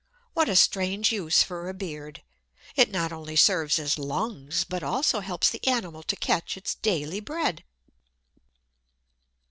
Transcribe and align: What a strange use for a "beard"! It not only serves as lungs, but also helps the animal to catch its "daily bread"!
What 0.33 0.49
a 0.49 0.55
strange 0.55 1.11
use 1.11 1.43
for 1.43 1.69
a 1.69 1.75
"beard"! 1.75 2.23
It 2.75 2.89
not 2.89 3.11
only 3.13 3.35
serves 3.35 3.77
as 3.77 3.99
lungs, 3.99 4.63
but 4.63 4.81
also 4.81 5.19
helps 5.19 5.51
the 5.51 5.63
animal 5.67 6.01
to 6.01 6.15
catch 6.15 6.57
its 6.57 6.73
"daily 6.73 7.19
bread"! 7.19 7.63